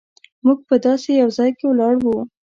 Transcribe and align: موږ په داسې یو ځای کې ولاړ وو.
موږ 0.45 0.59
په 0.67 0.75
داسې 0.85 1.09
یو 1.21 1.29
ځای 1.37 1.49
کې 1.57 1.65
ولاړ 1.67 1.93
وو. 1.99 2.17